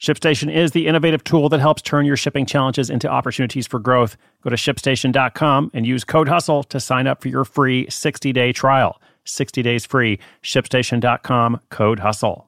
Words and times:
ShipStation 0.00 0.54
is 0.54 0.70
the 0.70 0.86
innovative 0.86 1.24
tool 1.24 1.48
that 1.48 1.60
helps 1.60 1.82
turn 1.82 2.06
your 2.06 2.16
shipping 2.16 2.46
challenges 2.46 2.88
into 2.88 3.08
opportunities 3.08 3.66
for 3.66 3.80
growth. 3.80 4.16
Go 4.42 4.50
to 4.50 4.56
shipstation.com 4.56 5.72
and 5.74 5.86
use 5.86 6.04
code 6.04 6.28
HUSTLE 6.28 6.64
to 6.64 6.78
sign 6.78 7.06
up 7.06 7.20
for 7.20 7.28
your 7.28 7.44
free 7.44 7.88
60 7.90 8.32
day 8.32 8.52
trial. 8.52 9.00
60 9.24 9.60
days 9.62 9.84
free. 9.84 10.18
ShipStation.com, 10.42 11.60
code 11.70 11.98
HUSTLE. 11.98 12.47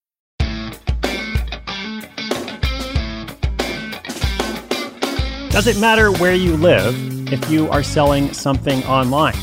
Does 5.51 5.67
it 5.67 5.77
matter 5.77 6.13
where 6.13 6.33
you 6.33 6.55
live 6.55 6.95
if 7.29 7.49
you 7.49 7.69
are 7.69 7.83
selling 7.83 8.31
something 8.31 8.85
online? 8.85 9.35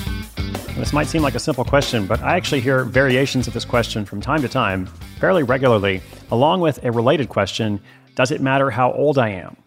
This 0.74 0.94
might 0.94 1.06
seem 1.06 1.20
like 1.20 1.34
a 1.34 1.38
simple 1.38 1.66
question, 1.66 2.06
but 2.06 2.22
I 2.22 2.34
actually 2.34 2.62
hear 2.62 2.84
variations 2.84 3.46
of 3.46 3.52
this 3.52 3.66
question 3.66 4.06
from 4.06 4.22
time 4.22 4.40
to 4.40 4.48
time, 4.48 4.86
fairly 5.20 5.42
regularly, 5.42 6.00
along 6.30 6.62
with 6.62 6.82
a 6.82 6.90
related 6.90 7.28
question 7.28 7.78
Does 8.14 8.30
it 8.30 8.40
matter 8.40 8.70
how 8.70 8.90
old 8.94 9.18
I 9.18 9.28
am? 9.28 9.58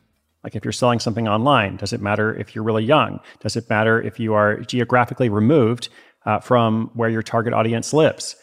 Like 0.43 0.55
if 0.55 0.65
you're 0.65 0.71
selling 0.71 0.99
something 0.99 1.27
online, 1.27 1.77
does 1.77 1.93
it 1.93 2.01
matter 2.01 2.33
if 2.35 2.55
you're 2.55 2.63
really 2.63 2.85
young? 2.85 3.19
Does 3.39 3.55
it 3.55 3.69
matter 3.69 4.01
if 4.01 4.19
you 4.19 4.33
are 4.33 4.61
geographically 4.61 5.29
removed 5.29 5.89
uh, 6.25 6.39
from 6.39 6.89
where 6.95 7.09
your 7.09 7.21
target 7.21 7.53
audience 7.53 7.93
lives? 7.93 8.35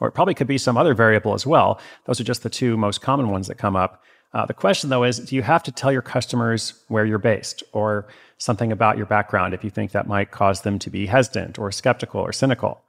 Or 0.00 0.08
it 0.08 0.12
probably 0.12 0.34
could 0.34 0.48
be 0.48 0.58
some 0.58 0.76
other 0.76 0.92
variable 0.92 1.32
as 1.32 1.46
well. 1.46 1.80
Those 2.04 2.20
are 2.20 2.24
just 2.24 2.42
the 2.42 2.50
two 2.50 2.76
most 2.76 3.00
common 3.00 3.30
ones 3.30 3.46
that 3.46 3.56
come 3.56 3.74
up. 3.74 4.02
Uh, 4.34 4.46
the 4.46 4.54
question, 4.54 4.88
though, 4.90 5.04
is 5.04 5.18
do 5.18 5.36
you 5.36 5.42
have 5.42 5.62
to 5.62 5.72
tell 5.72 5.92
your 5.92 6.02
customers 6.02 6.74
where 6.88 7.04
you're 7.04 7.18
based 7.18 7.62
or 7.72 8.06
something 8.38 8.72
about 8.72 8.96
your 8.96 9.06
background 9.06 9.52
if 9.52 9.62
you 9.62 9.70
think 9.70 9.92
that 9.92 10.08
might 10.08 10.30
cause 10.30 10.62
them 10.62 10.78
to 10.78 10.90
be 10.90 11.06
hesitant 11.06 11.58
or 11.58 11.70
skeptical 11.70 12.20
or 12.20 12.32
cynical? 12.32 12.82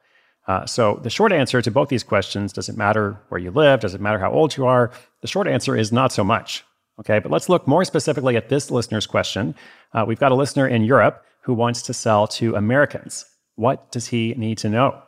Uh, 0.48 0.66
so, 0.66 1.00
the 1.04 1.10
short 1.10 1.32
answer 1.32 1.62
to 1.62 1.72
both 1.72 1.90
these 1.90 2.04
questions 2.04 2.52
does 2.52 2.68
it 2.70 2.78
matter 2.78 3.18
where 3.30 3.40
you 3.40 3.52
live? 3.52 3.80
Does 3.80 3.94
it 3.94 4.02
matter 4.02 4.20
how 4.20 4.32
old 4.32 4.58
you 4.58 4.66
are? 4.66 4.92
The 5.22 5.28
short 5.28 5.48
answer 5.48 5.76
is 5.76 5.92
not 5.92 6.12
so 6.12 6.24
much. 6.24 6.64
Okay, 7.00 7.20
but 7.20 7.32
let's 7.32 7.50
look 7.50 7.68
more 7.68 7.86
specifically 7.86 8.38
at 8.38 8.50
this 8.50 8.70
listener's 8.70 9.08
question. 9.08 9.56
Uh, 9.94 10.06
we've 10.08 10.20
got 10.20 10.32
a 10.32 10.36
listener 10.36 10.68
in 10.68 10.84
Europe 10.84 11.26
who 11.42 11.54
wants 11.54 11.82
to 11.84 11.94
sell 11.94 12.28
to 12.28 12.56
Americans. 12.56 13.26
What 13.56 13.92
does 13.92 14.08
he 14.08 14.34
need 14.38 14.58
to 14.60 14.70
know? 14.70 15.03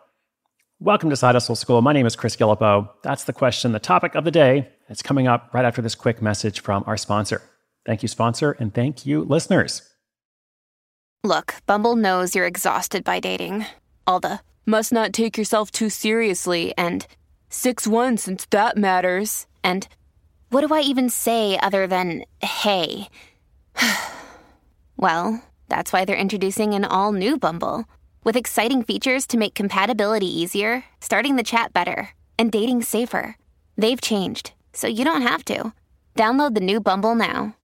Welcome 0.85 1.09
to 1.09 1.15
Side 1.15 1.33
Hustle 1.33 1.55
School. 1.55 1.81
My 1.81 1.93
name 1.93 2.05
is 2.05 2.15
Chris 2.15 2.35
Guillebeau. 2.35 2.87
That's 3.01 3.23
the 3.23 3.33
question, 3.33 3.71
the 3.71 3.79
topic 3.79 4.13
of 4.13 4.23
the 4.23 4.29
day. 4.29 4.69
It's 4.87 5.01
coming 5.01 5.27
up 5.27 5.49
right 5.51 5.65
after 5.65 5.81
this 5.81 5.95
quick 5.95 6.21
message 6.21 6.61
from 6.61 6.83
our 6.85 6.95
sponsor. 6.95 7.41
Thank 7.87 8.03
you, 8.03 8.07
sponsor, 8.07 8.51
and 8.51 8.71
thank 8.71 9.03
you, 9.03 9.23
listeners. 9.23 9.81
Look, 11.23 11.55
Bumble 11.65 11.95
knows 11.95 12.35
you're 12.35 12.45
exhausted 12.45 13.03
by 13.03 13.19
dating. 13.19 13.65
All 14.05 14.19
the 14.19 14.41
must 14.67 14.93
not 14.93 15.11
take 15.11 15.39
yourself 15.39 15.71
too 15.71 15.89
seriously 15.89 16.71
and 16.77 17.07
6 17.49 17.87
1 17.87 18.17
since 18.17 18.45
that 18.51 18.77
matters. 18.77 19.47
And 19.63 19.87
what 20.51 20.61
do 20.67 20.71
I 20.71 20.81
even 20.81 21.09
say 21.09 21.57
other 21.63 21.87
than 21.87 22.25
hey? 22.43 23.09
well, 24.97 25.43
that's 25.67 25.91
why 25.91 26.05
they're 26.05 26.15
introducing 26.15 26.75
an 26.75 26.85
all 26.85 27.11
new 27.11 27.39
Bumble. 27.39 27.85
With 28.25 28.35
exciting 28.35 28.81
features 28.81 29.27
to 29.27 29.37
make 29.37 29.53
compatibility 29.53 30.25
easier, 30.25 30.85
starting 30.99 31.35
the 31.35 31.43
chat 31.43 31.73
better, 31.73 32.09
and 32.39 32.51
dating 32.51 32.81
safer. 32.81 33.37
They've 33.77 34.01
changed, 34.01 34.53
so 34.73 34.87
you 34.87 35.05
don't 35.05 35.21
have 35.21 35.45
to. 35.45 35.73
Download 36.15 36.55
the 36.55 36.59
new 36.59 36.79
Bumble 36.79 37.13
now. 37.13 37.55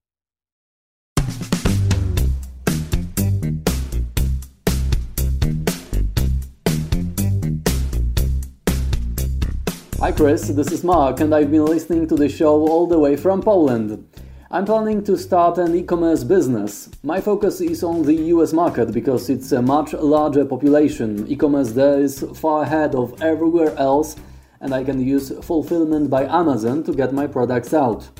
Hi 9.98 10.12
Chris, 10.12 10.46
this 10.46 10.70
is 10.70 10.84
Mark, 10.84 11.18
and 11.18 11.34
I've 11.34 11.50
been 11.50 11.64
listening 11.64 12.06
to 12.06 12.14
the 12.14 12.28
show 12.28 12.68
all 12.68 12.86
the 12.86 13.00
way 13.00 13.16
from 13.16 13.42
Poland. 13.42 14.06
I'm 14.54 14.66
planning 14.66 15.02
to 15.04 15.16
start 15.16 15.56
an 15.56 15.74
e 15.74 15.82
commerce 15.82 16.24
business. 16.24 16.90
My 17.02 17.22
focus 17.22 17.62
is 17.62 17.82
on 17.82 18.02
the 18.02 18.12
US 18.34 18.52
market 18.52 18.92
because 18.92 19.30
it's 19.30 19.50
a 19.52 19.62
much 19.62 19.94
larger 19.94 20.44
population. 20.44 21.26
E 21.26 21.36
commerce 21.36 21.72
there 21.72 21.98
is 21.98 22.22
far 22.34 22.64
ahead 22.64 22.94
of 22.94 23.22
everywhere 23.22 23.74
else, 23.78 24.14
and 24.60 24.74
I 24.74 24.84
can 24.84 25.00
use 25.00 25.32
fulfillment 25.40 26.10
by 26.10 26.24
Amazon 26.24 26.82
to 26.84 26.92
get 26.92 27.14
my 27.14 27.26
products 27.26 27.72
out. 27.72 28.10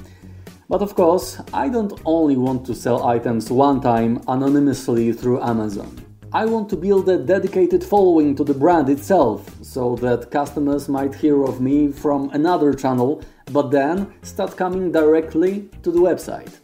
But 0.70 0.80
of 0.80 0.94
course, 0.94 1.38
I 1.52 1.68
don't 1.68 2.00
only 2.06 2.36
want 2.36 2.64
to 2.64 2.74
sell 2.74 3.04
items 3.06 3.50
one 3.50 3.82
time 3.82 4.22
anonymously 4.26 5.12
through 5.12 5.42
Amazon. 5.42 6.11
I 6.34 6.46
want 6.46 6.70
to 6.70 6.76
build 6.76 7.10
a 7.10 7.18
dedicated 7.18 7.84
following 7.84 8.34
to 8.36 8.44
the 8.44 8.54
brand 8.54 8.88
itself 8.88 9.50
so 9.60 9.96
that 9.96 10.30
customers 10.30 10.88
might 10.88 11.14
hear 11.14 11.44
of 11.44 11.60
me 11.60 11.92
from 11.92 12.30
another 12.30 12.72
channel 12.72 13.22
but 13.50 13.70
then 13.70 14.14
start 14.22 14.56
coming 14.56 14.90
directly 14.90 15.68
to 15.82 15.90
the 15.90 15.98
website. 15.98 16.54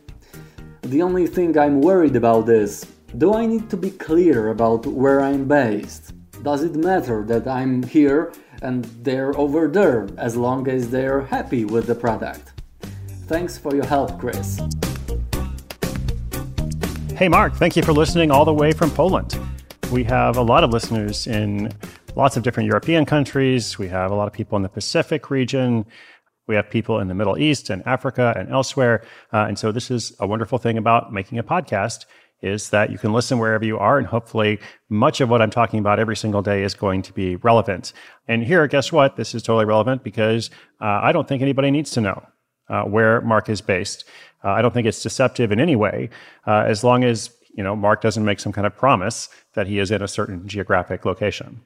The 0.81 1.03
only 1.03 1.27
thing 1.27 1.59
I'm 1.59 1.83
worried 1.83 2.17
about 2.17 2.49
is 2.49 2.87
do 3.19 3.35
I 3.35 3.45
need 3.45 3.69
to 3.69 3.77
be 3.77 3.91
clear 3.91 4.49
about 4.49 4.87
where 4.87 5.21
I'm 5.21 5.47
based? 5.47 6.15
Does 6.43 6.65
it 6.65 6.75
matter 6.75 7.23
that 7.25 7.47
I'm 7.47 7.83
here 7.83 8.33
and 8.63 8.87
they're 9.05 9.37
over 9.37 9.69
there 9.69 10.09
as 10.17 10.35
long 10.35 10.67
as 10.67 10.89
they're 10.89 11.27
happy 11.27 11.67
with 11.67 11.87
the 11.87 11.95
product? 11.95 12.55
Thanks 13.27 13.59
for 13.59 13.75
your 13.75 13.85
help, 13.87 14.19
Chris. 14.19 14.59
Hey, 17.15 17.29
Mark, 17.29 17.55
thank 17.57 17.77
you 17.77 17.83
for 17.83 17.93
listening 17.93 18.31
all 18.31 18.47
the 18.47 18.55
way 18.55 18.73
from 18.73 18.91
Poland. 18.91 19.39
We 19.91 20.05
have 20.05 20.37
a 20.37 20.43
lot 20.43 20.65
of 20.65 20.71
listeners 20.71 21.27
in 21.27 21.73
lots 22.15 22.37
of 22.37 22.43
different 22.43 22.67
European 22.67 23.07
countries. 23.07 23.79
We 23.79 23.89
have 23.89 24.11
a 24.11 24.15
lot 24.15 24.27
of 24.27 24.35
people 24.35 24.57
in 24.57 24.63
the 24.63 24.69
Pacific 24.69 25.31
region. 25.31 25.87
We 26.47 26.55
have 26.57 26.69
people 26.69 27.01
in 27.01 27.09
the 27.09 27.15
Middle 27.15 27.39
East 27.39 27.71
and 27.71 27.83
Africa 27.87 28.35
and 28.37 28.51
elsewhere. 28.51 29.03
Uh, 29.33 29.47
and 29.49 29.59
so 29.59 29.73
this 29.73 29.91
is 29.91 30.15
a 30.21 30.27
wonderful 30.27 30.59
thing 30.59 30.77
about 30.77 31.11
making 31.11 31.39
a 31.39 31.43
podcast 31.43 32.05
is 32.43 32.69
that 32.69 32.91
you 32.93 32.99
can 32.99 33.15
listen 33.15 33.39
wherever 33.39 33.65
you 33.65 33.79
are 33.79 33.97
and 33.97 34.07
hopefully 34.07 34.61
much 34.91 35.23
of 35.23 35.31
what 35.31 35.41
I'm 35.41 35.51
talking 35.51 35.81
about 35.81 35.99
every 35.99 36.17
single 36.17 36.43
day 36.43 36.63
is 36.63 36.75
going 36.75 37.01
to 37.03 37.13
be 37.15 37.37
relevant. 37.37 37.95
And 38.29 38.45
here, 38.45 38.67
guess 38.67 38.93
what? 38.93 39.17
This 39.17 39.35
is 39.35 39.43
totally 39.43 39.65
relevant 39.65 40.05
because 40.05 40.51
uh, 40.83 41.01
I 41.03 41.13
don't 41.13 41.27
think 41.27 41.41
anybody 41.41 41.71
needs 41.71 41.91
to 41.93 42.03
know 42.03 42.23
uh, 42.69 42.83
where 42.83 43.23
Mark 43.23 43.49
is 43.49 43.63
based. 43.63 44.05
Uh, 44.45 44.51
I 44.51 44.63
don't 44.63 44.73
think 44.73 44.87
it's 44.87 45.03
deceptive 45.03 45.51
in 45.51 45.59
any 45.59 45.77
way, 45.77 46.11
uh, 46.47 46.65
as 46.67 46.85
long 46.85 47.03
as 47.03 47.31
you 47.59 47.65
know, 47.65 47.75
Mark 47.75 48.01
doesn't 48.01 48.25
make 48.25 48.39
some 48.39 48.53
kind 48.53 48.69
of 48.69 48.77
promise 48.77 49.29
that 49.55 49.67
he 49.67 49.81
is 49.81 49.91
in 49.91 50.01
a 50.01 50.07
certain 50.07 50.47
geographic 50.47 51.05
location. 51.05 51.61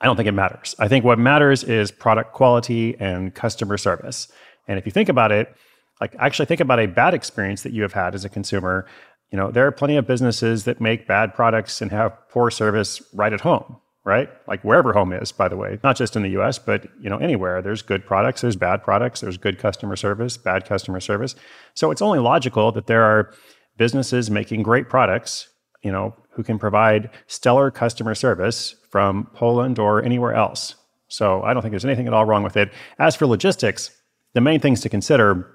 I 0.00 0.06
don't 0.06 0.14
think 0.14 0.28
it 0.28 0.32
matters. 0.32 0.76
I 0.78 0.86
think 0.86 1.04
what 1.04 1.18
matters 1.18 1.64
is 1.64 1.90
product 1.90 2.32
quality 2.32 2.96
and 3.00 3.34
customer 3.34 3.76
service. 3.76 4.28
And 4.68 4.78
if 4.78 4.86
you 4.86 4.92
think 4.92 5.08
about 5.08 5.32
it, 5.32 5.52
like 6.00 6.14
actually 6.20 6.46
think 6.46 6.60
about 6.60 6.78
a 6.78 6.86
bad 6.86 7.14
experience 7.14 7.62
that 7.64 7.72
you 7.72 7.82
have 7.82 7.94
had 7.94 8.14
as 8.14 8.24
a 8.24 8.28
consumer. 8.28 8.86
You 9.32 9.38
know, 9.38 9.50
there 9.50 9.66
are 9.66 9.72
plenty 9.72 9.96
of 9.96 10.06
businesses 10.06 10.66
that 10.66 10.80
make 10.80 11.08
bad 11.08 11.34
products 11.34 11.82
and 11.82 11.90
have 11.90 12.16
poor 12.28 12.48
service 12.48 13.02
right 13.12 13.32
at 13.32 13.40
home, 13.40 13.78
right? 14.04 14.30
Like 14.46 14.62
wherever 14.62 14.92
home 14.92 15.12
is, 15.12 15.32
by 15.32 15.48
the 15.48 15.56
way, 15.56 15.80
not 15.82 15.96
just 15.96 16.14
in 16.14 16.22
the 16.22 16.40
US, 16.40 16.60
but 16.60 16.86
you 17.00 17.10
know, 17.10 17.18
anywhere. 17.18 17.60
There's 17.60 17.82
good 17.82 18.06
products, 18.06 18.42
there's 18.42 18.54
bad 18.54 18.84
products, 18.84 19.22
there's 19.22 19.36
good 19.36 19.58
customer 19.58 19.96
service, 19.96 20.36
bad 20.36 20.64
customer 20.64 21.00
service. 21.00 21.34
So 21.74 21.90
it's 21.90 22.02
only 22.02 22.20
logical 22.20 22.70
that 22.70 22.86
there 22.86 23.02
are 23.02 23.34
businesses 23.76 24.30
making 24.30 24.62
great 24.62 24.88
products, 24.88 25.48
you 25.82 25.92
know, 25.92 26.14
who 26.30 26.42
can 26.42 26.58
provide 26.58 27.10
stellar 27.26 27.70
customer 27.70 28.14
service 28.14 28.74
from 28.90 29.28
Poland 29.34 29.78
or 29.78 30.02
anywhere 30.02 30.34
else. 30.34 30.74
So 31.08 31.42
I 31.42 31.52
don't 31.52 31.62
think 31.62 31.72
there's 31.72 31.84
anything 31.84 32.06
at 32.06 32.12
all 32.12 32.24
wrong 32.24 32.42
with 32.42 32.56
it. 32.56 32.72
As 32.98 33.14
for 33.14 33.26
logistics, 33.26 33.90
the 34.32 34.40
main 34.40 34.60
things 34.60 34.80
to 34.80 34.88
consider 34.88 35.46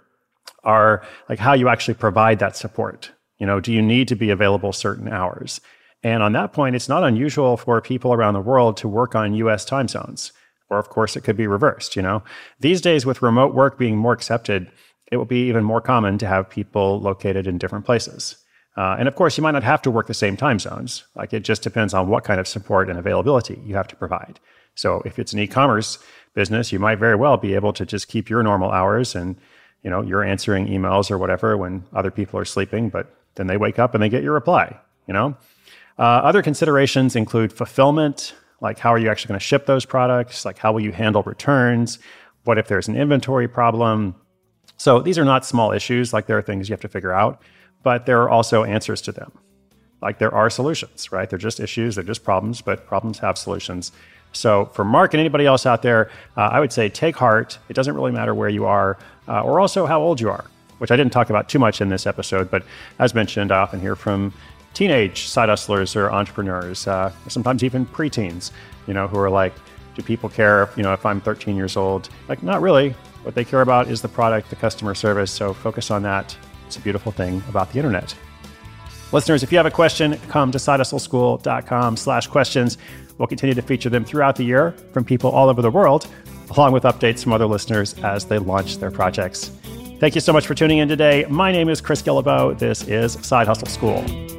are 0.63 1.05
like 1.27 1.39
how 1.39 1.53
you 1.53 1.67
actually 1.67 1.93
provide 1.95 2.39
that 2.39 2.55
support. 2.55 3.11
You 3.39 3.45
know, 3.45 3.59
do 3.59 3.71
you 3.71 3.81
need 3.81 4.07
to 4.09 4.15
be 4.15 4.29
available 4.29 4.73
certain 4.73 5.07
hours? 5.07 5.61
And 6.03 6.23
on 6.23 6.33
that 6.33 6.53
point, 6.53 6.75
it's 6.75 6.89
not 6.89 7.03
unusual 7.03 7.57
for 7.57 7.81
people 7.81 8.13
around 8.13 8.33
the 8.33 8.41
world 8.41 8.77
to 8.77 8.87
work 8.87 9.15
on 9.15 9.33
US 9.33 9.65
time 9.65 9.87
zones. 9.87 10.31
Or, 10.69 10.77
of 10.77 10.89
course, 10.89 11.15
it 11.15 11.21
could 11.21 11.35
be 11.35 11.47
reversed. 11.47 11.95
You 11.95 12.01
know, 12.01 12.23
these 12.59 12.79
days 12.79 13.05
with 13.05 13.21
remote 13.21 13.55
work 13.55 13.77
being 13.77 13.97
more 13.97 14.13
accepted, 14.13 14.71
it 15.11 15.17
will 15.17 15.25
be 15.25 15.47
even 15.47 15.63
more 15.63 15.81
common 15.81 16.17
to 16.19 16.27
have 16.27 16.49
people 16.49 16.99
located 16.99 17.47
in 17.47 17.57
different 17.57 17.85
places. 17.85 18.37
Uh, 18.77 18.95
and 18.97 19.07
of 19.07 19.15
course, 19.15 19.37
you 19.37 19.41
might 19.41 19.51
not 19.51 19.63
have 19.63 19.81
to 19.81 19.91
work 19.91 20.07
the 20.07 20.13
same 20.13 20.37
time 20.37 20.59
zones. 20.59 21.03
Like 21.15 21.33
it 21.33 21.41
just 21.41 21.63
depends 21.63 21.93
on 21.93 22.07
what 22.07 22.23
kind 22.23 22.39
of 22.39 22.47
support 22.47 22.89
and 22.89 22.97
availability 22.97 23.59
you 23.65 23.75
have 23.75 23.87
to 23.87 23.95
provide. 23.95 24.39
So 24.75 25.01
if 25.05 25.19
it's 25.19 25.33
an 25.33 25.39
e-commerce 25.39 25.97
business, 26.33 26.71
you 26.71 26.79
might 26.79 26.99
very 26.99 27.15
well 27.15 27.37
be 27.37 27.55
able 27.55 27.73
to 27.73 27.85
just 27.85 28.07
keep 28.07 28.29
your 28.29 28.43
normal 28.43 28.71
hours 28.71 29.15
and 29.15 29.35
you 29.83 29.89
know 29.89 30.01
you're 30.01 30.23
answering 30.23 30.67
emails 30.67 31.09
or 31.09 31.17
whatever 31.17 31.57
when 31.57 31.83
other 31.93 32.11
people 32.11 32.39
are 32.39 32.45
sleeping, 32.45 32.89
but 32.89 33.13
then 33.35 33.47
they 33.47 33.57
wake 33.57 33.79
up 33.79 33.93
and 33.93 34.03
they 34.03 34.09
get 34.09 34.23
your 34.23 34.33
reply. 34.33 34.79
You 35.07 35.13
know, 35.13 35.37
uh, 35.97 36.01
other 36.01 36.41
considerations 36.41 37.15
include 37.15 37.51
fulfillment, 37.51 38.33
like 38.61 38.79
how 38.79 38.93
are 38.93 38.99
you 38.99 39.09
actually 39.09 39.29
going 39.29 39.39
to 39.39 39.45
ship 39.45 39.65
those 39.65 39.85
products? 39.85 40.45
Like 40.45 40.57
how 40.57 40.71
will 40.71 40.81
you 40.81 40.91
handle 40.91 41.23
returns? 41.23 41.99
What 42.43 42.57
if 42.57 42.67
there's 42.67 42.87
an 42.87 42.95
inventory 42.95 43.47
problem? 43.47 44.15
So 44.79 45.01
these 45.01 45.17
are 45.17 45.25
not 45.25 45.45
small 45.45 45.73
issues. 45.73 46.13
Like 46.13 46.25
there 46.25 46.37
are 46.37 46.41
things 46.41 46.69
you 46.69 46.73
have 46.73 46.81
to 46.81 46.87
figure 46.87 47.11
out, 47.11 47.41
but 47.83 48.05
there 48.05 48.21
are 48.21 48.29
also 48.29 48.63
answers 48.63 49.01
to 49.01 49.11
them. 49.11 49.31
Like 50.01 50.19
there 50.19 50.33
are 50.33 50.49
solutions, 50.49 51.11
right? 51.11 51.29
They're 51.29 51.37
just 51.37 51.59
issues, 51.59 51.95
they're 51.95 52.03
just 52.03 52.23
problems, 52.23 52.61
but 52.61 52.87
problems 52.87 53.19
have 53.19 53.37
solutions. 53.37 53.91
So 54.31 54.65
for 54.67 54.85
Mark 54.85 55.13
and 55.13 55.19
anybody 55.19 55.45
else 55.45 55.65
out 55.65 55.81
there, 55.81 56.09
uh, 56.37 56.43
I 56.43 56.61
would 56.61 56.71
say 56.71 56.87
take 56.87 57.17
heart. 57.17 57.59
It 57.67 57.73
doesn't 57.73 57.93
really 57.93 58.13
matter 58.13 58.33
where 58.33 58.47
you 58.47 58.65
are 58.65 58.97
uh, 59.27 59.41
or 59.41 59.59
also 59.59 59.85
how 59.85 60.01
old 60.01 60.21
you 60.21 60.29
are, 60.29 60.45
which 60.77 60.91
I 60.91 60.95
didn't 60.95 61.11
talk 61.11 61.29
about 61.29 61.49
too 61.49 61.59
much 61.59 61.81
in 61.81 61.89
this 61.89 62.07
episode, 62.07 62.49
but 62.49 62.63
as 62.99 63.13
mentioned, 63.13 63.51
I 63.51 63.57
often 63.57 63.81
hear 63.81 63.97
from 63.97 64.33
teenage 64.73 65.27
side 65.27 65.49
hustlers 65.49 65.93
or 65.97 66.09
entrepreneurs, 66.09 66.87
uh, 66.87 67.11
sometimes 67.27 67.65
even 67.65 67.85
preteens, 67.85 68.51
you 68.87 68.93
know, 68.93 69.07
who 69.07 69.19
are 69.19 69.29
like, 69.29 69.53
do 69.95 70.01
people 70.03 70.29
care, 70.29 70.63
if, 70.63 70.77
you 70.77 70.83
know, 70.83 70.93
if 70.93 71.05
I'm 71.05 71.19
13 71.19 71.57
years 71.57 71.75
old? 71.75 72.07
Like, 72.29 72.43
not 72.43 72.61
really. 72.61 72.95
What 73.23 73.35
they 73.35 73.43
care 73.43 73.61
about 73.61 73.89
is 73.89 74.01
the 74.01 74.07
product, 74.07 74.49
the 74.49 74.55
customer 74.55 74.95
service. 74.95 75.31
So 75.31 75.53
focus 75.53 75.91
on 75.91 76.03
that. 76.03 76.35
It's 76.67 76.77
a 76.77 76.81
beautiful 76.81 77.11
thing 77.11 77.43
about 77.49 77.71
the 77.71 77.79
internet. 77.79 78.15
Listeners, 79.11 79.41
if 79.41 79.51
you 79.51 79.57
have 79.57 79.65
a 79.65 79.71
question, 79.71 80.17
come 80.27 80.51
to 80.51 80.57
sidehustleschool.com 80.57 81.97
slash 81.97 82.27
questions. 82.27 82.77
We'll 83.17 83.27
continue 83.27 83.55
to 83.55 83.61
feature 83.61 83.89
them 83.89 84.05
throughout 84.05 84.35
the 84.35 84.43
year 84.43 84.71
from 84.93 85.03
people 85.03 85.31
all 85.31 85.49
over 85.49 85.61
the 85.61 85.71
world, 85.71 86.07
along 86.51 86.73
with 86.73 86.83
updates 86.83 87.23
from 87.23 87.33
other 87.33 87.47
listeners 87.47 87.95
as 88.03 88.25
they 88.25 88.37
launch 88.37 88.77
their 88.77 88.91
projects. 88.91 89.51
Thank 89.99 90.15
you 90.15 90.21
so 90.21 90.31
much 90.31 90.47
for 90.47 90.53
tuning 90.53 90.77
in 90.77 90.87
today. 90.87 91.25
My 91.29 91.51
name 91.51 91.69
is 91.69 91.81
Chris 91.81 92.01
Guillebeau. 92.01 92.57
This 92.57 92.87
is 92.87 93.13
Side 93.25 93.47
Hustle 93.47 93.67
School. 93.67 94.38